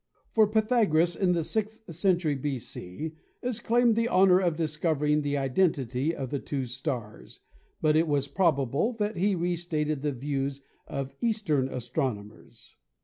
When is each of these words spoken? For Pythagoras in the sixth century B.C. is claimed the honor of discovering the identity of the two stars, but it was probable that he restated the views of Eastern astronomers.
For 0.31 0.47
Pythagoras 0.47 1.15
in 1.15 1.33
the 1.33 1.43
sixth 1.43 1.93
century 1.93 2.33
B.C. 2.33 3.13
is 3.43 3.59
claimed 3.59 3.95
the 3.95 4.07
honor 4.07 4.39
of 4.39 4.55
discovering 4.55 5.21
the 5.21 5.37
identity 5.37 6.15
of 6.15 6.31
the 6.31 6.39
two 6.39 6.65
stars, 6.65 7.41
but 7.83 7.95
it 7.95 8.07
was 8.07 8.27
probable 8.27 8.93
that 8.93 9.17
he 9.17 9.35
restated 9.35 10.01
the 10.01 10.11
views 10.11 10.63
of 10.87 11.13
Eastern 11.21 11.69
astronomers. 11.69 12.77